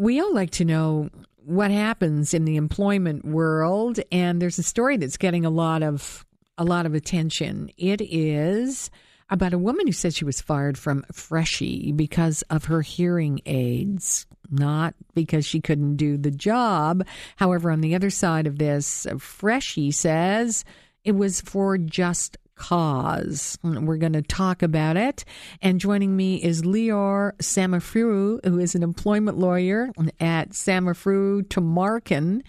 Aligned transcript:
we 0.00 0.18
all 0.18 0.34
like 0.34 0.50
to 0.50 0.64
know 0.64 1.10
what 1.44 1.70
happens 1.70 2.32
in 2.32 2.46
the 2.46 2.56
employment 2.56 3.22
world, 3.22 4.00
and 4.10 4.40
there's 4.40 4.58
a 4.58 4.62
story 4.62 4.96
that's 4.96 5.18
getting 5.18 5.44
a 5.44 5.50
lot 5.50 5.82
of 5.82 6.24
a 6.56 6.64
lot 6.64 6.86
of 6.86 6.94
attention. 6.94 7.70
It 7.76 8.00
is 8.00 8.90
about 9.28 9.52
a 9.52 9.58
woman 9.58 9.86
who 9.86 9.92
said 9.92 10.14
she 10.14 10.24
was 10.24 10.40
fired 10.40 10.78
from 10.78 11.04
Freshii 11.12 11.92
because 11.92 12.40
of 12.48 12.64
her 12.64 12.80
hearing 12.80 13.40
aids, 13.44 14.24
not 14.50 14.94
because 15.12 15.44
she 15.44 15.60
couldn't 15.60 15.96
do 15.96 16.16
the 16.16 16.30
job. 16.30 17.06
However, 17.36 17.70
on 17.70 17.82
the 17.82 17.94
other 17.94 18.10
side 18.10 18.46
of 18.46 18.58
this, 18.58 19.06
Freshii 19.18 19.90
says 19.90 20.64
it 21.04 21.12
was 21.12 21.42
for 21.42 21.76
just 21.76 22.38
cause. 22.60 23.58
We're 23.64 23.96
going 23.96 24.12
to 24.12 24.22
talk 24.22 24.62
about 24.62 24.98
it. 24.98 25.24
And 25.62 25.80
joining 25.80 26.14
me 26.14 26.42
is 26.42 26.62
Lior 26.62 27.32
Samfiru, 27.38 28.44
who 28.44 28.58
is 28.58 28.74
an 28.74 28.82
employment 28.82 29.38
lawyer 29.38 29.90
at 30.20 30.50
Samfiru 30.50 31.42
Tumarkin. 31.48 32.42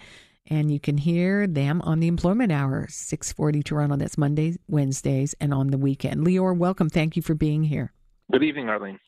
And 0.46 0.70
you 0.70 0.78
can 0.78 0.98
hear 0.98 1.46
them 1.46 1.80
on 1.82 2.00
the 2.00 2.08
Employment 2.08 2.52
Hour, 2.52 2.86
640 2.90 3.62
Toronto. 3.62 3.96
That's 3.96 4.18
Mondays, 4.18 4.58
Wednesdays, 4.68 5.34
and 5.40 5.54
on 5.54 5.68
the 5.68 5.78
weekend. 5.78 6.26
Lior, 6.26 6.54
welcome. 6.54 6.90
Thank 6.90 7.16
you 7.16 7.22
for 7.22 7.34
being 7.34 7.62
here. 7.64 7.92
Good 8.30 8.42
evening, 8.42 8.68
Arlene. 8.68 8.98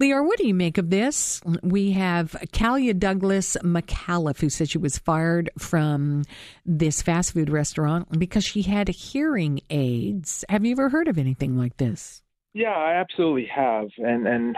Lior, 0.00 0.26
what 0.26 0.38
do 0.38 0.46
you 0.46 0.54
make 0.54 0.78
of 0.78 0.90
this? 0.90 1.40
We 1.62 1.92
have 1.92 2.32
Kalia 2.52 2.98
Douglas 2.98 3.56
Micallef, 3.62 4.40
who 4.40 4.48
said 4.48 4.70
she 4.70 4.78
was 4.78 4.98
fired 4.98 5.50
from 5.58 6.24
this 6.66 7.02
fast 7.02 7.32
food 7.32 7.50
restaurant 7.50 8.18
because 8.18 8.44
she 8.44 8.62
had 8.62 8.88
hearing 8.88 9.60
aids. 9.70 10.44
Have 10.48 10.64
you 10.64 10.72
ever 10.72 10.88
heard 10.88 11.08
of 11.08 11.18
anything 11.18 11.56
like 11.56 11.76
this? 11.76 12.22
Yeah, 12.54 12.72
I 12.72 12.94
absolutely 12.94 13.46
have, 13.54 13.88
and 13.96 14.26
and 14.26 14.56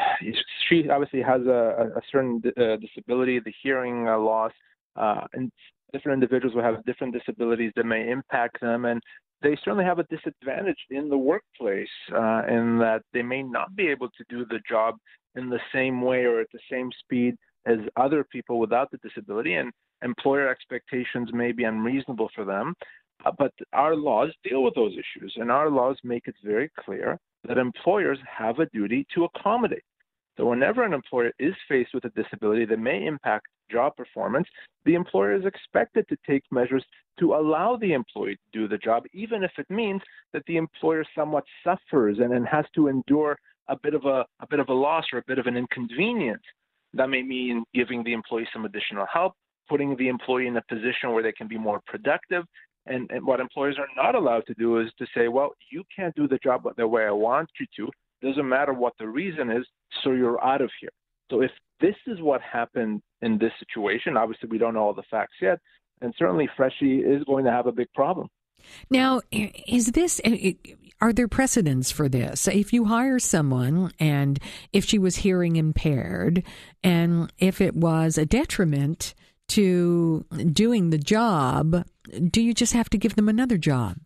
she 0.69 0.89
obviously 0.89 1.23
has 1.23 1.43
a, 1.43 1.93
a 1.97 2.01
certain 2.11 2.43
uh, 2.57 2.77
disability, 2.77 3.39
the 3.39 3.53
hearing 3.63 4.09
uh, 4.09 4.19
loss, 4.19 4.53
uh, 4.97 5.27
and 5.33 5.53
different 5.93 6.21
individuals 6.21 6.57
will 6.57 6.65
have 6.65 6.85
different 6.87 7.15
disabilities 7.15 7.71
that 7.77 7.85
may 7.85 8.11
impact 8.11 8.61
them, 8.61 8.85
and 8.85 9.01
they 9.45 9.57
certainly 9.63 9.85
have 9.85 9.99
a 9.99 10.05
disadvantage 10.05 10.79
in 10.91 11.09
the 11.09 11.19
workplace 11.19 11.87
uh, 12.13 12.43
in 12.49 12.79
that 12.79 13.03
they 13.13 13.23
may 13.23 13.43
not 13.43 13.77
be 13.77 13.87
able 13.89 14.09
to 14.09 14.25
do 14.29 14.45
the 14.47 14.59
job 14.69 14.97
in 15.37 15.51
the 15.51 15.61
same 15.73 16.01
way 16.01 16.25
or 16.25 16.41
at 16.41 16.49
the 16.53 16.59
same 16.71 16.91
speed 17.01 17.37
as 17.67 17.79
other 17.97 18.25
people 18.25 18.59
without 18.59 18.91
the 18.91 18.99
disability, 18.99 19.55
and 19.55 19.71
employer 20.03 20.49
expectations 20.49 21.31
may 21.33 21.53
be 21.53 21.65
unreasonable 21.65 22.31
for 22.35 22.45
them. 22.45 22.75
Uh, 23.25 23.33
but 23.39 23.53
our 23.73 23.95
laws 23.95 24.31
deal 24.43 24.63
with 24.63 24.75
those 24.75 24.93
issues, 24.93 25.35
and 25.37 25.51
our 25.51 25.71
laws 25.71 25.97
make 26.05 26.27
it 26.27 26.35
very 26.43 26.71
clear 26.81 27.19
that 27.47 27.59
employers 27.59 28.19
have 28.27 28.59
a 28.59 28.67
duty 28.67 29.07
to 29.15 29.25
accommodate. 29.25 29.85
So, 30.37 30.47
whenever 30.47 30.83
an 30.83 30.93
employer 30.93 31.33
is 31.39 31.55
faced 31.69 31.95
with 31.95 32.05
a 32.05 32.11
disability 32.11 32.65
that 32.67 32.79
may 32.79 33.07
impact 33.07 33.47
job 33.71 33.97
performance, 33.97 34.49
the 34.85 34.95
employer 34.95 35.35
is 35.35 35.47
expected 35.47 36.07
to 36.09 36.17
take 36.27 36.43
measures 36.51 36.85
to 37.21 37.35
allow 37.35 37.77
the 37.77 37.93
employee 37.93 38.37
to 38.37 38.61
do 38.61 38.69
the 38.69 38.79
job, 38.79 39.05
even 39.13 39.45
if 39.45 39.53
it 39.59 39.71
means 39.71 40.03
that 40.33 40.43
the 40.47 40.57
employer 40.57 41.05
somewhat 41.15 41.45
suffers 41.63 42.19
and, 42.19 42.47
has 42.49 42.65
to 42.75 42.89
endure 42.89 43.39
a 43.69 43.77
bit 43.83 43.95
of 43.95 44.05
a, 44.05 44.27
a 44.41 44.47
bit 44.51 44.61
of 44.61 44.69
a 44.69 44.75
loss 44.75 45.05
or 45.13 45.19
a 45.19 45.25
bit 45.27 45.39
of 45.39 45.47
an 45.47 45.57
inconvenience. 45.57 46.43
That 46.93 47.09
may 47.09 47.23
mean 47.23 47.65
giving 47.73 48.05
the 48.05 48.13
employee 48.13 48.49
some 48.53 48.65
additional 48.65 49.07
help, 49.13 49.35
putting 49.69 49.97
the 49.97 50.09
employee 50.09 50.47
in 50.47 50.57
a 50.57 50.63
position 50.69 51.13
where 51.13 51.23
they 51.23 51.33
can 51.33 51.49
be 51.49 51.59
more 51.59 51.81
productive. 51.87 52.45
And, 52.87 53.11
and 53.11 53.27
what 53.27 53.41
employers 53.41 53.77
are 53.79 53.89
not 53.97 54.15
allowed 54.15 54.47
to 54.49 54.55
do 54.55 54.81
is 54.81 54.91
to 54.99 55.07
say, 55.15 55.29
well, 55.29 55.55
you 55.71 55.85
can't 55.95 56.15
do 56.15 56.29
the 56.29 56.39
job 56.39 56.65
the 56.77 56.87
way 56.87 57.07
I 57.07 57.11
want 57.11 57.49
you 57.59 57.67
to. 57.77 57.91
Doesn't 58.25 58.49
matter 58.49 58.73
what 58.73 58.95
the 58.99 59.07
reason 59.07 59.51
is, 59.51 59.67
so 60.03 60.13
you're 60.13 60.43
out 60.45 60.63
of 60.63 60.71
here. 60.81 60.91
So 61.31 61.43
if 61.43 61.51
this 61.81 61.97
is 62.07 62.21
what 62.21 62.41
happened 62.41 63.03
in 63.23 63.39
this 63.39 63.53
situation, 63.59 64.17
obviously 64.17 64.49
we 64.49 64.59
don't 64.59 64.75
know 64.75 64.81
all 64.81 64.95
the 64.95 65.03
facts 65.11 65.35
yet, 65.43 65.59
and 66.01 66.15
certainly 66.19 66.49
Freshii 66.57 66.99
is 67.01 67.23
going 67.25 67.45
to 67.45 67.51
have 67.51 67.67
a 67.67 67.73
big 67.73 67.93
problem. 67.95 68.29
Now, 68.89 69.21
is 69.31 69.93
this 69.93 70.21
are 71.01 71.13
there 71.13 71.29
precedents 71.29 71.91
for 71.91 72.09
this? 72.09 72.49
If 72.49 72.73
you 72.73 72.87
hire 72.87 73.19
someone 73.19 73.93
and 73.99 74.39
if 74.73 74.87
she 74.87 74.99
was 74.99 75.17
hearing 75.17 75.57
impaired 75.57 76.43
and 76.83 77.31
if 77.39 77.61
it 77.61 77.77
was 77.77 78.17
a 78.17 78.25
detriment 78.25 79.15
to 79.49 80.25
doing 80.51 80.91
the 80.91 80.99
job, 80.99 81.85
do 82.31 82.41
you 82.41 82.55
just 82.55 82.73
have 82.73 82.89
to 82.91 82.99
give 82.99 83.17
them 83.17 83.29
another 83.29 83.59
job? 83.59 83.99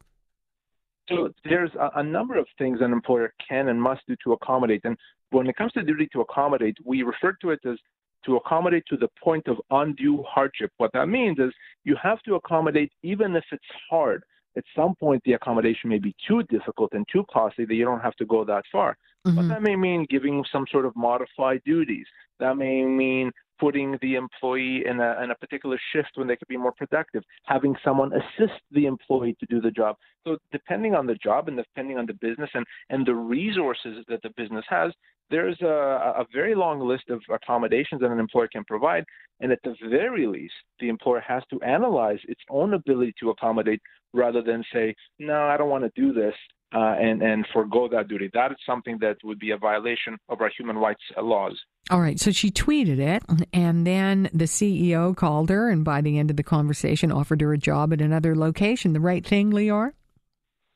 So 1.08 1.30
there's 1.44 1.70
a, 1.74 2.00
a, 2.00 2.02
number 2.02 2.38
of 2.38 2.46
things 2.58 2.78
an 2.80 2.92
employer 2.92 3.32
can 3.46 3.68
and 3.68 3.80
must 3.80 4.02
do 4.06 4.16
to 4.24 4.32
accommodate. 4.32 4.82
And 4.84 4.96
when 5.30 5.46
it 5.46 5.56
comes 5.56 5.72
to 5.72 5.82
duty 5.82 6.08
to 6.12 6.20
accommodate, 6.20 6.76
we 6.84 7.02
refer 7.02 7.32
to 7.40 7.50
it 7.50 7.60
as 7.64 7.78
to 8.26 8.36
accommodate 8.36 8.84
to 8.88 8.96
the 8.96 9.08
point 9.22 9.46
of 9.48 9.56
undue 9.70 10.22
hardship. 10.28 10.70
What 10.76 10.92
that 10.92 11.06
means 11.06 11.38
is 11.38 11.52
you 11.84 11.96
have 12.02 12.20
to 12.22 12.34
accommodate 12.34 12.92
even 13.02 13.34
if 13.36 13.44
it's 13.52 13.64
hard 13.90 14.22
at 14.56 14.64
some 14.74 14.94
point 14.96 15.22
the 15.24 15.34
accommodation 15.34 15.88
may 15.88 15.98
be 15.98 16.14
too 16.26 16.42
difficult 16.44 16.92
and 16.92 17.06
too 17.10 17.24
costly 17.32 17.64
that 17.64 17.74
you 17.74 17.84
don't 17.84 18.00
have 18.00 18.16
to 18.16 18.26
go 18.26 18.44
that 18.44 18.64
far. 18.70 18.96
Mm-hmm. 19.26 19.36
But 19.36 19.48
that 19.48 19.62
may 19.62 19.76
mean 19.76 20.06
giving 20.08 20.44
some 20.52 20.64
sort 20.70 20.86
of 20.86 20.94
modified 20.96 21.60
duties. 21.64 22.06
That 22.40 22.56
may 22.56 22.84
mean 22.84 23.32
putting 23.58 23.98
the 24.00 24.14
employee 24.14 24.84
in 24.86 25.00
a, 25.00 25.20
in 25.22 25.30
a 25.30 25.34
particular 25.34 25.78
shift 25.92 26.10
when 26.14 26.28
they 26.28 26.36
could 26.36 26.48
be 26.48 26.56
more 26.56 26.72
productive, 26.72 27.24
having 27.44 27.74
someone 27.84 28.12
assist 28.12 28.60
the 28.70 28.86
employee 28.86 29.36
to 29.40 29.46
do 29.46 29.60
the 29.60 29.70
job. 29.70 29.96
So 30.24 30.38
depending 30.52 30.94
on 30.94 31.06
the 31.06 31.16
job 31.16 31.48
and 31.48 31.56
depending 31.56 31.98
on 31.98 32.06
the 32.06 32.14
business 32.14 32.50
and, 32.54 32.64
and 32.90 33.04
the 33.04 33.14
resources 33.14 34.04
that 34.08 34.22
the 34.22 34.30
business 34.36 34.64
has, 34.68 34.92
there's 35.30 35.60
a, 35.60 35.66
a 35.66 36.26
very 36.32 36.54
long 36.54 36.80
list 36.80 37.10
of 37.10 37.20
accommodations 37.30 38.00
that 38.00 38.10
an 38.10 38.20
employer 38.20 38.48
can 38.48 38.64
provide. 38.64 39.04
And 39.40 39.52
at 39.52 39.58
the 39.62 39.74
very 39.90 40.26
least, 40.26 40.54
the 40.80 40.88
employer 40.88 41.20
has 41.26 41.42
to 41.50 41.60
analyze 41.62 42.20
its 42.28 42.40
own 42.48 42.74
ability 42.74 43.14
to 43.20 43.30
accommodate 43.30 43.82
rather 44.14 44.42
than 44.42 44.64
say, 44.72 44.94
no, 45.18 45.42
I 45.42 45.56
don't 45.56 45.68
want 45.68 45.84
to 45.84 46.00
do 46.00 46.12
this. 46.12 46.34
Uh, 46.74 46.94
and 47.00 47.22
and 47.22 47.46
forego 47.50 47.88
that 47.88 48.08
duty. 48.08 48.28
That 48.34 48.50
is 48.52 48.58
something 48.66 48.98
that 49.00 49.16
would 49.24 49.38
be 49.38 49.52
a 49.52 49.56
violation 49.56 50.18
of 50.28 50.42
our 50.42 50.50
human 50.54 50.76
rights 50.76 51.00
laws. 51.16 51.58
All 51.90 52.00
right. 52.00 52.20
So 52.20 52.30
she 52.30 52.50
tweeted 52.50 52.98
it, 52.98 53.22
and 53.54 53.86
then 53.86 54.28
the 54.34 54.44
CEO 54.44 55.16
called 55.16 55.48
her, 55.48 55.70
and 55.70 55.82
by 55.82 56.02
the 56.02 56.18
end 56.18 56.28
of 56.28 56.36
the 56.36 56.42
conversation, 56.42 57.10
offered 57.10 57.40
her 57.40 57.54
a 57.54 57.58
job 57.58 57.94
at 57.94 58.02
another 58.02 58.36
location. 58.36 58.92
The 58.92 59.00
right 59.00 59.26
thing, 59.26 59.50
Lior? 59.50 59.92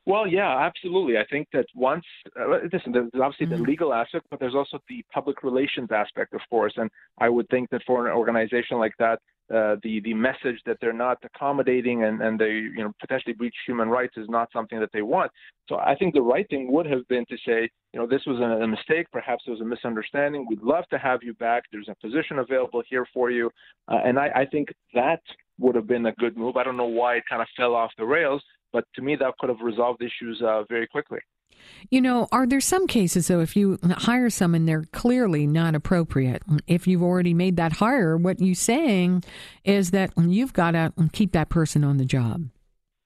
Well, 0.04 0.26
yeah, 0.26 0.58
absolutely. 0.58 1.16
I 1.16 1.24
think 1.30 1.46
that 1.52 1.66
once, 1.76 2.04
uh, 2.38 2.58
listen, 2.72 2.90
there's 2.90 3.10
obviously 3.14 3.46
mm-hmm. 3.46 3.62
the 3.62 3.70
legal 3.70 3.94
aspect, 3.94 4.26
but 4.30 4.40
there's 4.40 4.54
also 4.54 4.80
the 4.88 5.04
public 5.12 5.44
relations 5.44 5.90
aspect, 5.92 6.34
of 6.34 6.40
course. 6.50 6.72
And 6.76 6.90
I 7.18 7.28
would 7.28 7.48
think 7.50 7.70
that 7.70 7.82
for 7.86 8.06
an 8.06 8.12
organization 8.12 8.78
like 8.78 8.94
that, 8.98 9.20
uh, 9.52 9.76
the 9.82 10.00
the 10.00 10.14
message 10.14 10.58
that 10.64 10.78
they're 10.80 10.94
not 10.94 11.18
accommodating 11.24 12.04
and, 12.04 12.22
and 12.22 12.38
they 12.38 12.52
you 12.52 12.78
know 12.78 12.92
potentially 13.00 13.34
breach 13.34 13.54
human 13.66 13.88
rights 13.88 14.14
is 14.16 14.26
not 14.28 14.48
something 14.52 14.80
that 14.80 14.88
they 14.92 15.02
want. 15.02 15.30
So 15.68 15.76
I 15.78 15.94
think 15.94 16.14
the 16.14 16.22
right 16.22 16.48
thing 16.48 16.72
would 16.72 16.86
have 16.86 17.06
been 17.08 17.26
to 17.26 17.36
say, 17.44 17.68
you 17.92 18.00
know, 18.00 18.06
this 18.06 18.22
was 18.26 18.38
a, 18.38 18.64
a 18.64 18.66
mistake. 18.66 19.06
Perhaps 19.12 19.44
it 19.46 19.50
was 19.50 19.60
a 19.60 19.64
misunderstanding. 19.64 20.46
We'd 20.48 20.62
love 20.62 20.84
to 20.90 20.98
have 20.98 21.22
you 21.22 21.34
back. 21.34 21.64
There's 21.70 21.88
a 21.88 21.96
position 21.96 22.38
available 22.38 22.82
here 22.88 23.06
for 23.12 23.30
you. 23.30 23.50
Uh, 23.88 23.98
and 24.04 24.18
I, 24.18 24.30
I 24.34 24.46
think 24.46 24.68
that 24.94 25.20
would 25.58 25.74
have 25.74 25.86
been 25.86 26.06
a 26.06 26.12
good 26.12 26.36
move. 26.36 26.56
I 26.56 26.64
don't 26.64 26.76
know 26.76 26.86
why 26.86 27.16
it 27.16 27.24
kind 27.28 27.42
of 27.42 27.48
fell 27.56 27.74
off 27.74 27.90
the 27.98 28.06
rails, 28.06 28.42
but 28.72 28.84
to 28.94 29.02
me, 29.02 29.16
that 29.16 29.34
could 29.38 29.48
have 29.48 29.60
resolved 29.62 30.02
issues 30.02 30.42
uh, 30.42 30.64
very 30.68 30.86
quickly. 30.86 31.20
You 31.90 32.00
know, 32.00 32.28
are 32.32 32.46
there 32.46 32.60
some 32.60 32.86
cases, 32.86 33.28
though, 33.28 33.40
if 33.40 33.56
you 33.56 33.78
hire 33.84 34.30
someone, 34.30 34.64
they're 34.66 34.84
clearly 34.92 35.46
not 35.46 35.74
appropriate? 35.74 36.42
If 36.66 36.86
you've 36.86 37.02
already 37.02 37.34
made 37.34 37.56
that 37.56 37.74
hire, 37.74 38.16
what 38.16 38.40
you're 38.40 38.54
saying 38.54 39.24
is 39.64 39.90
that 39.90 40.12
you've 40.16 40.52
got 40.52 40.72
to 40.72 40.92
keep 41.12 41.32
that 41.32 41.48
person 41.50 41.84
on 41.84 41.98
the 41.98 42.04
job. 42.04 42.48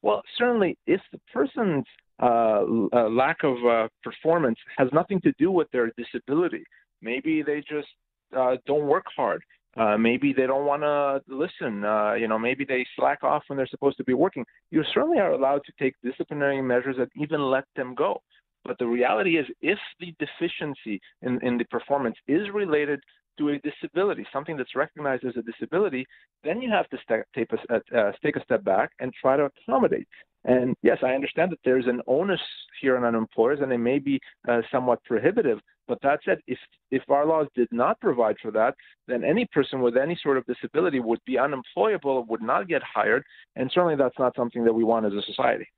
Well, 0.03 0.23
certainly, 0.39 0.79
if 0.87 1.01
the 1.13 1.21
person's 1.33 1.85
uh, 2.23 2.63
uh, 2.93 3.09
lack 3.11 3.39
of 3.43 3.57
uh, 3.67 3.89
performance 4.03 4.59
has 4.79 4.89
nothing 4.93 5.21
to 5.23 5.33
do 5.39 5.51
with 5.51 5.71
their 5.73 5.91
disability, 5.97 6.65
maybe 7.03 7.43
they 7.43 7.61
just 7.61 7.89
uh, 8.37 8.57
don't 8.67 8.87
work 8.87 9.05
hard. 9.17 9.43
Uh, 9.77 9.97
maybe 9.99 10.33
they 10.33 10.47
don't 10.47 10.65
want 10.65 10.83
to 10.83 11.21
listen. 11.29 11.85
Uh, 11.85 12.15
you 12.15 12.29
know, 12.29 12.39
maybe 12.39 12.65
they 12.65 12.87
slack 12.97 13.23
off 13.23 13.43
when 13.47 13.57
they're 13.57 13.67
supposed 13.67 13.99
to 13.99 14.05
be 14.05 14.15
working. 14.15 14.45
You 14.71 14.83
certainly 14.95 15.19
are 15.19 15.33
allowed 15.33 15.63
to 15.67 15.73
take 15.79 15.95
disciplinary 16.03 16.63
measures 16.63 16.97
and 16.99 17.11
even 17.15 17.43
let 17.43 17.65
them 17.77 17.95
go. 17.95 18.23
But 18.65 18.79
the 18.79 18.87
reality 18.87 19.37
is, 19.39 19.47
if 19.61 19.79
the 20.01 20.15
deficiency 20.19 21.01
in, 21.23 21.39
in 21.43 21.59
the 21.59 21.65
performance 21.65 22.17
is 22.27 22.49
related 22.53 23.01
to 23.39 23.51
a 23.51 23.59
disability, 23.59 24.27
something 24.33 24.57
that's 24.57 24.75
recognized 24.75 25.25
as 25.25 25.35
a 25.37 25.43
disability, 25.43 26.07
then 26.43 26.63
you 26.63 26.71
have 26.71 26.89
to 26.89 26.99
take, 27.35 27.49
a, 27.53 27.99
uh, 27.99 28.13
take 28.23 28.37
a 28.37 28.43
step 28.45 28.65
back 28.65 28.91
and 28.99 29.13
try 29.21 29.37
to 29.37 29.45
accommodate. 29.45 30.09
And 30.47 30.75
yes, 30.83 30.99
I 31.03 31.09
understand 31.09 31.53
that 31.53 31.59
there's 31.65 31.87
an 31.87 32.01
onus 32.07 32.41
here 32.81 32.97
on 32.97 33.15
employers, 33.15 33.59
and 33.63 33.73
it 33.73 33.79
may 33.79 33.99
be 33.99 34.19
uh, 34.49 34.63
somewhat 34.71 35.03
prohibitive. 35.05 35.59
But 35.89 35.99
that 36.03 36.21
said, 36.25 36.39
if 36.47 36.59
if 36.91 37.03
our 37.09 37.27
laws 37.27 37.47
did 37.55 37.69
not 37.71 38.01
provide 38.01 38.37
for 38.43 38.51
that, 38.53 38.75
then 39.07 39.25
any 39.25 39.47
person 39.53 39.81
with 39.81 39.97
any 39.97 40.19
sort 40.23 40.37
of 40.37 40.45
disability 40.47 41.01
would 41.01 41.21
be 41.25 41.39
unemployable, 41.39 42.25
would 42.25 42.43
not 42.43 42.69
get 42.69 42.83
hired, 42.83 43.25
and 43.55 43.71
certainly 43.73 43.97
that's 43.97 44.19
not 44.19 44.35
something 44.37 44.65
that 44.65 44.73
we 44.73 44.85
want 44.85 45.07
as 45.07 45.13
a 45.13 45.23
society. 45.23 45.69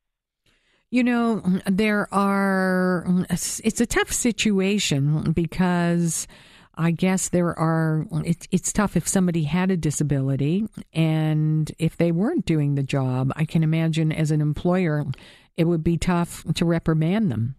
You 0.90 1.05
know, 1.05 1.43
there 1.66 2.12
are. 2.12 3.06
It's 3.31 3.81
a 3.81 3.87
tough 3.87 4.12
situation 4.12 5.32
because 5.32 6.26
I 6.78 6.93
guess 6.93 7.28
there 7.28 7.58
are, 7.58 8.06
it's, 8.25 8.46
it's 8.52 8.72
tough 8.72 8.96
if 8.96 9.08
somebody 9.08 9.43
had 9.43 9.72
a 9.72 9.76
disability 9.76 10.69
and 10.93 11.70
if 11.76 11.96
they 11.96 12.12
weren't 12.12 12.46
doing 12.46 12.76
the 12.76 12.84
job. 12.84 13.32
I 13.34 13.44
can 13.44 13.64
imagine 13.64 14.12
as 14.12 14.31
an 14.31 14.40
employer, 14.40 15.04
it 15.56 15.64
would 15.64 15.82
be 15.82 15.99
tough 15.99 16.44
to 16.54 16.64
reprimand 16.64 17.32
them. 17.32 17.56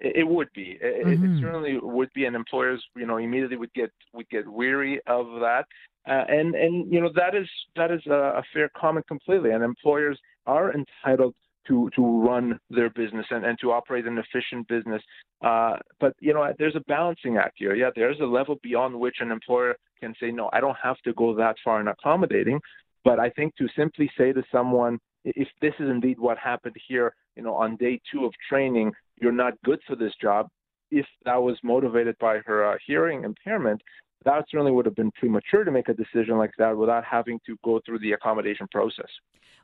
It 0.00 0.26
would 0.26 0.48
be. 0.54 0.78
It, 0.80 1.06
mm-hmm. 1.06 1.38
it, 1.38 1.40
certainly 1.40 1.78
would 1.80 2.10
be, 2.14 2.24
and 2.26 2.36
employers, 2.36 2.84
you 2.96 3.06
know, 3.06 3.16
immediately 3.16 3.56
would 3.56 3.72
get 3.74 3.90
would 4.12 4.28
get 4.28 4.46
weary 4.46 5.00
of 5.06 5.26
that. 5.40 5.64
Uh, 6.08 6.24
and 6.28 6.54
and 6.54 6.92
you 6.92 7.00
know 7.00 7.10
that 7.14 7.34
is 7.34 7.48
that 7.74 7.90
is 7.90 8.00
a, 8.06 8.38
a 8.38 8.42
fair 8.54 8.70
comment 8.76 9.06
completely. 9.08 9.50
And 9.50 9.64
employers 9.64 10.18
are 10.46 10.72
entitled 10.72 11.34
to 11.66 11.90
to 11.96 12.22
run 12.22 12.58
their 12.70 12.90
business 12.90 13.26
and, 13.30 13.44
and 13.44 13.58
to 13.60 13.72
operate 13.72 14.06
an 14.06 14.18
efficient 14.18 14.68
business. 14.68 15.02
Uh, 15.42 15.76
but 16.00 16.14
you 16.20 16.32
know, 16.32 16.52
there's 16.58 16.76
a 16.76 16.84
balancing 16.86 17.36
act 17.36 17.54
here. 17.56 17.74
Yeah, 17.74 17.90
there's 17.94 18.20
a 18.20 18.24
level 18.24 18.56
beyond 18.62 18.98
which 18.98 19.16
an 19.20 19.30
employer 19.30 19.76
can 20.00 20.14
say, 20.20 20.30
no, 20.30 20.48
I 20.52 20.60
don't 20.60 20.76
have 20.82 20.98
to 20.98 21.12
go 21.14 21.34
that 21.36 21.56
far 21.64 21.80
in 21.80 21.88
accommodating. 21.88 22.60
But 23.04 23.18
I 23.18 23.30
think 23.30 23.56
to 23.56 23.68
simply 23.76 24.10
say 24.18 24.32
to 24.32 24.42
someone, 24.50 24.98
if 25.24 25.48
this 25.60 25.74
is 25.78 25.88
indeed 25.88 26.18
what 26.18 26.38
happened 26.38 26.76
here, 26.88 27.14
you 27.38 27.44
know, 27.44 27.54
on 27.54 27.76
day 27.76 28.00
two 28.12 28.24
of 28.24 28.32
training, 28.48 28.92
you're 29.20 29.32
not 29.32 29.54
good 29.64 29.78
for 29.86 29.94
this 29.94 30.12
job. 30.20 30.48
If 30.90 31.06
that 31.24 31.40
was 31.40 31.56
motivated 31.62 32.16
by 32.18 32.38
her 32.44 32.72
uh, 32.72 32.76
hearing 32.84 33.22
impairment, 33.22 33.80
that 34.24 34.44
certainly 34.50 34.72
would 34.72 34.86
have 34.86 34.96
been 34.96 35.12
premature 35.12 35.62
to 35.62 35.70
make 35.70 35.88
a 35.88 35.94
decision 35.94 36.36
like 36.36 36.50
that 36.58 36.76
without 36.76 37.04
having 37.04 37.38
to 37.46 37.56
go 37.64 37.80
through 37.86 38.00
the 38.00 38.12
accommodation 38.12 38.66
process. 38.72 39.08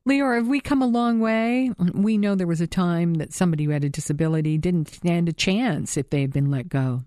Lior, 0.08 0.36
have 0.36 0.46
we 0.46 0.60
come 0.60 0.82
a 0.82 0.86
long 0.86 1.18
way? 1.18 1.72
We 1.92 2.16
know 2.16 2.36
there 2.36 2.46
was 2.46 2.60
a 2.60 2.66
time 2.68 3.14
that 3.14 3.32
somebody 3.32 3.64
who 3.64 3.70
had 3.70 3.82
a 3.82 3.88
disability 3.88 4.56
didn't 4.56 4.88
stand 4.88 5.28
a 5.28 5.32
chance 5.32 5.96
if 5.96 6.10
they 6.10 6.20
had 6.20 6.32
been 6.32 6.50
let 6.50 6.68
go. 6.68 7.02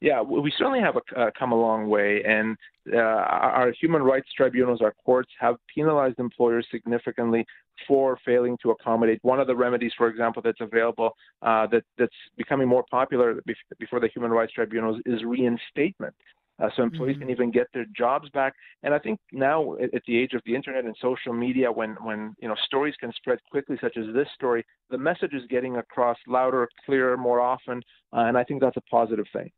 Yeah, 0.00 0.20
we 0.20 0.52
certainly 0.58 0.80
have 0.80 0.96
a, 0.96 1.20
uh, 1.20 1.30
come 1.38 1.52
a 1.52 1.60
long 1.60 1.88
way, 1.88 2.22
and 2.22 2.54
uh, 2.92 2.98
our 2.98 3.72
human 3.80 4.02
rights 4.02 4.28
tribunals, 4.36 4.82
our 4.82 4.94
courts, 5.04 5.30
have 5.40 5.56
penalized 5.74 6.18
employers 6.18 6.66
significantly 6.70 7.46
for 7.88 8.18
failing 8.24 8.58
to 8.62 8.72
accommodate. 8.72 9.18
One 9.22 9.40
of 9.40 9.46
the 9.46 9.56
remedies, 9.56 9.92
for 9.96 10.08
example, 10.08 10.42
that's 10.42 10.60
available 10.60 11.16
uh, 11.40 11.66
that, 11.68 11.82
that's 11.96 12.14
becoming 12.36 12.68
more 12.68 12.84
popular 12.90 13.40
before 13.78 14.00
the 14.00 14.08
human 14.08 14.30
rights 14.30 14.52
tribunals 14.52 15.00
is 15.06 15.24
reinstatement. 15.24 16.14
Uh, 16.58 16.68
so 16.74 16.82
employees 16.82 17.14
mm-hmm. 17.14 17.22
can 17.22 17.30
even 17.30 17.50
get 17.50 17.66
their 17.74 17.84
jobs 17.96 18.28
back. 18.30 18.54
And 18.82 18.94
I 18.94 18.98
think 18.98 19.18
now, 19.32 19.74
at, 19.76 19.94
at 19.94 20.02
the 20.06 20.16
age 20.16 20.32
of 20.32 20.42
the 20.46 20.54
internet 20.54 20.84
and 20.84 20.96
social 21.00 21.32
media, 21.32 21.70
when 21.70 21.96
when 22.02 22.34
you 22.38 22.48
know 22.48 22.54
stories 22.64 22.94
can 22.98 23.12
spread 23.12 23.38
quickly, 23.50 23.76
such 23.80 23.96
as 23.98 24.06
this 24.14 24.28
story, 24.34 24.64
the 24.90 24.96
message 24.98 25.34
is 25.34 25.42
getting 25.50 25.76
across 25.76 26.16
louder, 26.26 26.68
clearer, 26.86 27.16
more 27.16 27.40
often, 27.40 27.82
uh, 28.14 28.20
and 28.20 28.38
I 28.38 28.44
think 28.44 28.62
that's 28.62 28.76
a 28.78 28.82
positive 28.90 29.26
thing. 29.34 29.50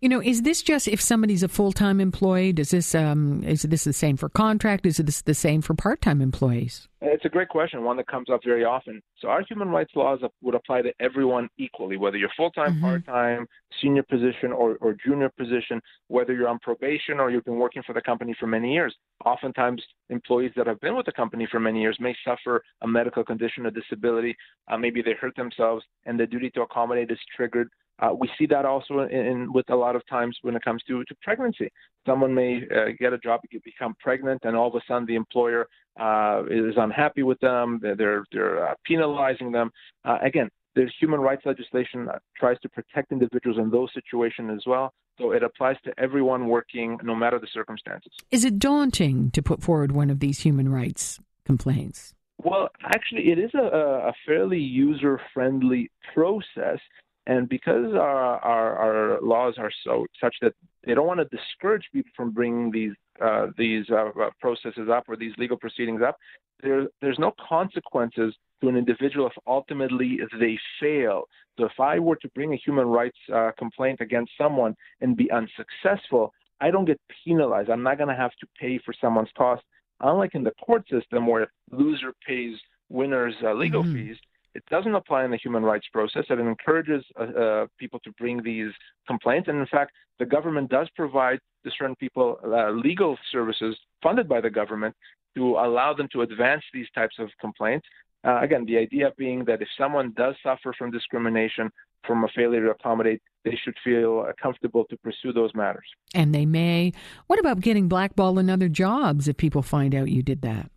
You 0.00 0.08
know, 0.08 0.22
is 0.22 0.42
this 0.42 0.62
just 0.62 0.88
if 0.88 0.98
somebody's 0.98 1.42
a 1.42 1.48
full 1.48 1.72
time 1.72 2.00
employee? 2.00 2.54
Does 2.54 2.70
this 2.70 2.94
um, 2.94 3.44
is 3.44 3.62
this 3.62 3.84
the 3.84 3.92
same 3.92 4.16
for 4.16 4.30
contract? 4.30 4.86
Is 4.86 4.96
this 4.96 5.20
the 5.20 5.34
same 5.34 5.60
for 5.60 5.74
part 5.74 6.00
time 6.00 6.22
employees? 6.22 6.88
It's 7.02 7.24
a 7.26 7.28
great 7.28 7.50
question, 7.50 7.84
one 7.84 7.98
that 7.98 8.06
comes 8.06 8.30
up 8.30 8.40
very 8.42 8.64
often. 8.64 9.02
So 9.18 9.28
our 9.28 9.42
human 9.46 9.68
rights 9.68 9.92
laws 9.94 10.20
would 10.40 10.54
apply 10.54 10.82
to 10.82 10.92
everyone 11.00 11.50
equally, 11.58 11.98
whether 11.98 12.16
you're 12.16 12.30
full 12.34 12.50
time, 12.50 12.74
mm-hmm. 12.74 12.80
part 12.80 13.06
time, 13.06 13.46
senior 13.82 14.02
position, 14.02 14.52
or, 14.52 14.76
or 14.80 14.96
junior 15.04 15.30
position, 15.30 15.82
whether 16.08 16.32
you're 16.32 16.48
on 16.48 16.58
probation 16.60 17.18
or 17.18 17.30
you've 17.30 17.44
been 17.44 17.58
working 17.58 17.82
for 17.86 17.92
the 17.92 18.00
company 18.00 18.34
for 18.40 18.46
many 18.46 18.72
years. 18.72 18.94
Oftentimes, 19.26 19.82
employees 20.08 20.52
that 20.56 20.66
have 20.66 20.80
been 20.80 20.96
with 20.96 21.06
the 21.06 21.12
company 21.12 21.46
for 21.50 21.60
many 21.60 21.80
years 21.80 21.96
may 22.00 22.14
suffer 22.24 22.62
a 22.80 22.88
medical 22.88 23.22
condition, 23.22 23.66
a 23.66 23.70
disability. 23.70 24.34
Uh, 24.70 24.78
maybe 24.78 25.02
they 25.02 25.12
hurt 25.20 25.36
themselves, 25.36 25.84
and 26.06 26.18
the 26.18 26.26
duty 26.26 26.50
to 26.50 26.62
accommodate 26.62 27.10
is 27.10 27.18
triggered 27.36 27.68
uh, 28.00 28.12
we 28.14 28.28
see 28.38 28.46
that 28.46 28.64
also 28.64 29.00
in, 29.00 29.26
in, 29.26 29.52
with 29.52 29.68
a 29.70 29.76
lot 29.76 29.96
of 29.96 30.06
times 30.06 30.36
when 30.42 30.56
it 30.56 30.62
comes 30.62 30.82
to, 30.84 31.04
to 31.04 31.14
pregnancy. 31.22 31.70
Someone 32.06 32.34
may 32.34 32.62
uh, 32.74 32.92
get 32.98 33.12
a 33.12 33.18
job, 33.18 33.40
become 33.64 33.94
pregnant, 34.00 34.40
and 34.44 34.56
all 34.56 34.68
of 34.68 34.74
a 34.74 34.80
sudden 34.88 35.06
the 35.06 35.16
employer 35.16 35.66
uh, 35.98 36.42
is 36.50 36.74
unhappy 36.76 37.22
with 37.22 37.38
them. 37.40 37.78
They're 37.82 38.24
they're 38.32 38.70
uh, 38.70 38.74
penalizing 38.84 39.52
them. 39.52 39.70
Uh, 40.04 40.18
again, 40.22 40.48
there's 40.74 40.94
human 40.98 41.20
rights 41.20 41.42
legislation 41.44 42.06
that 42.06 42.22
tries 42.36 42.58
to 42.60 42.68
protect 42.68 43.12
individuals 43.12 43.58
in 43.58 43.70
those 43.70 43.90
situations 43.92 44.50
as 44.54 44.62
well. 44.66 44.92
So 45.18 45.32
it 45.32 45.42
applies 45.42 45.76
to 45.84 45.92
everyone 45.98 46.48
working, 46.48 46.96
no 47.02 47.14
matter 47.14 47.38
the 47.38 47.48
circumstances. 47.52 48.12
Is 48.30 48.44
it 48.44 48.58
daunting 48.58 49.30
to 49.32 49.42
put 49.42 49.62
forward 49.62 49.92
one 49.92 50.08
of 50.08 50.20
these 50.20 50.40
human 50.40 50.70
rights 50.70 51.20
complaints? 51.44 52.14
Well, 52.42 52.70
actually, 52.84 53.30
it 53.30 53.38
is 53.38 53.50
a, 53.54 54.08
a 54.08 54.12
fairly 54.26 54.58
user 54.58 55.20
friendly 55.34 55.90
process. 56.14 56.78
And 57.26 57.48
because 57.48 57.92
our, 57.94 58.38
our, 58.38 58.76
our 58.76 59.20
laws 59.20 59.54
are 59.58 59.70
so 59.84 60.06
such 60.20 60.34
that 60.40 60.54
they 60.86 60.94
don't 60.94 61.06
want 61.06 61.20
to 61.20 61.36
discourage 61.36 61.84
people 61.92 62.10
from 62.16 62.30
bringing 62.30 62.70
these 62.70 62.92
uh, 63.20 63.48
these 63.58 63.84
uh, 63.90 64.08
uh, 64.18 64.30
processes 64.40 64.88
up 64.90 65.04
or 65.06 65.16
these 65.16 65.32
legal 65.36 65.56
proceedings 65.56 66.00
up, 66.02 66.16
there, 66.62 66.86
there's 67.02 67.18
no 67.18 67.32
consequences 67.46 68.34
to 68.60 68.68
an 68.68 68.76
individual 68.76 69.26
if 69.26 69.34
ultimately 69.46 70.20
they 70.38 70.58
fail. 70.80 71.24
So 71.58 71.66
if 71.66 71.78
I 71.78 71.98
were 71.98 72.16
to 72.16 72.28
bring 72.30 72.54
a 72.54 72.56
human 72.56 72.86
rights 72.86 73.18
uh, 73.32 73.50
complaint 73.58 74.00
against 74.00 74.32
someone 74.38 74.74
and 75.02 75.16
be 75.16 75.30
unsuccessful, 75.30 76.32
I 76.60 76.70
don't 76.70 76.86
get 76.86 77.00
penalized. 77.24 77.68
I'm 77.68 77.82
not 77.82 77.98
going 77.98 78.08
to 78.08 78.16
have 78.16 78.32
to 78.40 78.46
pay 78.58 78.78
for 78.84 78.94
someone's 79.00 79.30
cost. 79.36 79.62
Unlike 80.00 80.34
in 80.34 80.44
the 80.44 80.52
court 80.64 80.84
system 80.88 81.26
where 81.26 81.48
loser 81.70 82.14
pays 82.26 82.56
winners 82.88 83.34
uh, 83.44 83.52
legal 83.52 83.82
mm-hmm. 83.82 83.94
fees, 83.94 84.16
it 84.54 84.64
doesn't 84.70 84.94
apply 84.94 85.24
in 85.24 85.30
the 85.30 85.36
human 85.36 85.62
rights 85.62 85.86
process. 85.92 86.24
And 86.28 86.40
it 86.40 86.46
encourages 86.46 87.04
uh, 87.18 87.22
uh, 87.22 87.66
people 87.78 88.00
to 88.00 88.12
bring 88.12 88.42
these 88.42 88.70
complaints. 89.06 89.48
And 89.48 89.58
in 89.58 89.66
fact, 89.66 89.92
the 90.18 90.26
government 90.26 90.70
does 90.70 90.88
provide 90.96 91.38
to 91.64 91.70
certain 91.78 91.96
people 91.96 92.38
uh, 92.44 92.70
legal 92.70 93.16
services 93.30 93.76
funded 94.02 94.28
by 94.28 94.40
the 94.40 94.50
government 94.50 94.94
to 95.36 95.50
allow 95.52 95.94
them 95.94 96.08
to 96.12 96.22
advance 96.22 96.62
these 96.72 96.86
types 96.94 97.16
of 97.18 97.28
complaints. 97.40 97.86
Uh, 98.24 98.40
again, 98.40 98.64
the 98.66 98.76
idea 98.76 99.12
being 99.16 99.44
that 99.44 99.62
if 99.62 99.68
someone 99.78 100.12
does 100.16 100.34
suffer 100.42 100.74
from 100.76 100.90
discrimination, 100.90 101.70
from 102.06 102.24
a 102.24 102.28
failure 102.34 102.64
to 102.64 102.70
accommodate, 102.70 103.22
they 103.44 103.58
should 103.62 103.74
feel 103.84 104.26
uh, 104.28 104.32
comfortable 104.40 104.84
to 104.86 104.96
pursue 104.98 105.32
those 105.32 105.54
matters. 105.54 105.84
And 106.14 106.34
they 106.34 106.44
may. 106.44 106.92
What 107.28 107.38
about 107.38 107.60
getting 107.60 107.88
blackballed 107.88 108.38
in 108.38 108.50
other 108.50 108.68
jobs 108.68 109.28
if 109.28 109.36
people 109.36 109.62
find 109.62 109.94
out 109.94 110.10
you 110.10 110.22
did 110.22 110.42
that? 110.42 110.70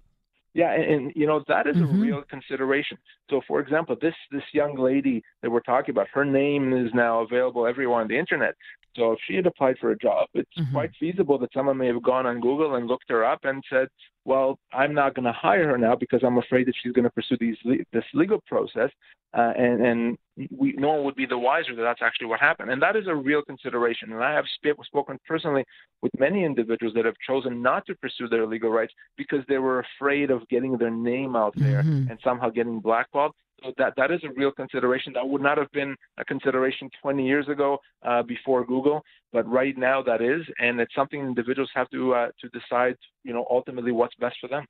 Yeah, 0.54 0.72
and, 0.72 0.84
and, 0.84 1.14
you 1.16 1.26
know 1.26 1.44
that 1.48 1.66
is 1.68 1.76
mm-hmm. 1.76 1.98
a 1.98 2.02
real 2.02 2.22
consideration. 2.30 2.98
So, 3.30 3.42
for 3.48 3.60
example, 3.60 3.96
this 4.00 4.14
this 4.32 4.44
young 4.54 4.78
lady 4.78 5.24
that 5.44 5.52
we're 5.52 5.60
talking 5.60 5.92
about, 5.92 6.08
her 6.14 6.26
name 6.26 6.74
is 6.74 6.92
now 6.96 7.22
available 7.22 7.68
everywhere 7.68 8.02
on 8.02 8.08
the 8.08 8.18
internet. 8.18 8.56
So, 8.96 9.12
if 9.12 9.20
she 9.28 9.36
had 9.36 9.46
applied 9.46 9.78
for 9.80 9.92
a 9.92 9.98
job, 9.98 10.28
it's 10.34 10.50
mm-hmm. 10.58 10.72
quite 10.72 10.92
feasible 11.00 11.38
that 11.40 11.54
someone 11.54 11.78
may 11.78 11.88
have 11.88 12.02
gone 12.02 12.26
on 12.26 12.40
Google 12.40 12.76
and 12.76 12.88
looked 12.88 13.10
her 13.10 13.26
up 13.26 13.40
and 13.44 13.64
said, 13.70 13.88
"Well, 14.24 14.60
I'm 14.72 14.94
not 14.94 15.16
going 15.16 15.26
to 15.26 15.32
hire 15.32 15.68
her 15.68 15.78
now 15.78 15.96
because 15.96 16.22
I'm 16.24 16.38
afraid 16.38 16.68
that 16.68 16.76
she's 16.82 16.94
going 16.94 17.06
to 17.06 17.10
pursue 17.10 17.38
these 17.40 17.58
this 17.92 18.04
legal 18.14 18.40
process." 18.48 18.90
Uh, 19.36 19.52
and 19.58 19.86
and 19.86 20.18
we, 20.56 20.74
no 20.74 20.90
one 20.90 21.04
would 21.06 21.16
be 21.16 21.26
the 21.26 21.38
wiser 21.38 21.76
that 21.76 21.82
that's 21.82 22.02
actually 22.04 22.28
what 22.28 22.40
happened. 22.40 22.70
And 22.70 22.82
that 22.84 22.96
is 22.96 23.08
a 23.08 23.16
real 23.16 23.42
consideration. 23.42 24.12
And 24.12 24.24
I 24.24 24.32
have 24.34 24.46
sp- 24.54 24.78
spoken 24.86 25.18
personally 25.28 25.64
with 26.04 26.12
many 26.20 26.44
individuals 26.44 26.94
that 26.96 27.06
have 27.06 27.16
chosen 27.28 27.62
not 27.62 27.86
to 27.88 27.96
pursue 27.96 28.28
their 28.28 28.46
legal 28.46 28.70
rights 28.70 28.94
because 29.18 29.40
they 29.48 29.58
were 29.58 29.84
afraid 29.98 30.30
of 30.30 30.48
getting 30.50 30.78
their 30.78 30.92
name 30.92 31.36
out 31.36 31.54
there 31.56 31.82
mm-hmm. 31.82 32.12
and 32.12 32.20
somehow 32.24 32.50
getting 32.50 32.80
blackballed. 32.80 33.32
So 33.64 33.72
that 33.78 33.94
that 33.98 34.12
is 34.12 34.22
a 34.24 34.34
real 34.36 34.52
consideration. 34.52 35.14
That 35.14 35.28
would 35.28 35.42
not 35.42 35.58
have 35.58 35.72
been 35.72 35.96
a 36.18 36.26
consideration 36.26 36.90
20 37.02 37.26
years 37.26 37.48
ago 37.48 37.78
uh, 38.06 38.22
before 38.24 38.66
Google, 38.66 39.02
but 39.32 39.48
right 39.50 39.78
now 39.78 40.04
that 40.04 40.22
is, 40.22 40.42
and 40.60 40.80
it's 40.80 40.94
something 40.94 41.20
individuals 41.20 41.70
have 41.74 41.90
to 41.92 42.14
uh, 42.14 42.28
to 42.42 42.50
decide. 42.50 42.96
You 43.24 43.34
know, 43.34 43.46
ultimately 43.50 43.92
what's 43.92 44.16
best 44.16 44.36
for 44.42 44.48
them. 44.50 44.66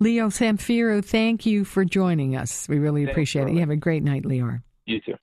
Lior 0.00 0.30
Samfiru, 0.30 1.04
thank 1.04 1.44
you 1.44 1.64
for 1.64 1.84
joining 1.84 2.36
us. 2.36 2.68
We 2.68 2.78
really 2.78 3.04
Thanks, 3.04 3.12
appreciate 3.12 3.48
it. 3.48 3.54
You 3.54 3.60
have 3.60 3.70
a 3.70 3.76
great 3.76 4.02
night, 4.02 4.22
Lior. 4.22 4.62
You 4.86 5.00
too. 5.00 5.14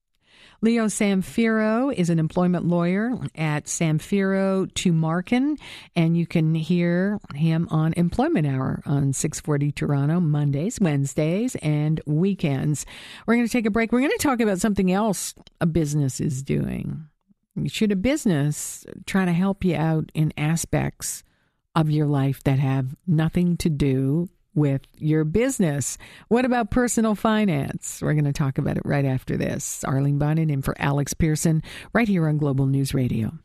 Lior 0.63 0.87
Samfiru 0.87 1.93
is 1.93 2.09
an 2.09 2.17
employment 2.17 2.65
lawyer 2.65 3.15
at 3.35 3.65
Samfiru 3.65 4.71
Tumarkin, 4.73 5.59
and 5.95 6.17
you 6.17 6.25
can 6.25 6.55
hear 6.55 7.19
him 7.35 7.67
on 7.69 7.93
Employment 7.93 8.47
Hour 8.47 8.81
on 8.87 9.13
640 9.13 9.71
Toronto, 9.71 10.19
Mondays, 10.19 10.79
Wednesdays, 10.81 11.55
and 11.57 12.01
weekends. 12.07 12.87
We're 13.27 13.35
going 13.35 13.45
to 13.45 13.51
take 13.51 13.67
a 13.67 13.71
break. 13.71 13.91
We're 13.91 13.99
going 13.99 14.09
to 14.09 14.17
talk 14.17 14.39
about 14.39 14.59
something 14.59 14.91
else 14.91 15.35
a 15.61 15.67
business 15.67 16.19
is 16.19 16.41
doing. 16.41 17.05
Should 17.67 17.91
a 17.91 17.95
business 17.95 18.83
try 19.05 19.25
to 19.25 19.33
help 19.33 19.63
you 19.63 19.75
out 19.75 20.11
in 20.15 20.33
aspects 20.37 21.23
of 21.75 21.91
your 21.91 22.07
life 22.07 22.43
that 22.45 22.57
have 22.57 22.95
nothing 23.05 23.57
to 23.57 23.69
do 23.69 24.27
with 24.57 24.81
your 24.97 25.23
business. 25.23 25.97
What 26.27 26.43
about 26.43 26.71
personal 26.71 27.15
finance? 27.15 28.01
We're 28.01 28.13
going 28.13 28.25
to 28.25 28.33
talk 28.33 28.57
about 28.57 28.75
it 28.75 28.83
right 28.85 29.05
after 29.05 29.37
this. 29.37 29.83
Arlene 29.85 30.19
Bynon 30.19 30.51
in 30.51 30.61
for 30.61 30.75
Alex 30.79 31.13
Pearson 31.13 31.63
right 31.93 32.07
here 32.07 32.27
on 32.27 32.37
Global 32.37 32.65
News 32.65 32.93
Radio. 32.93 33.37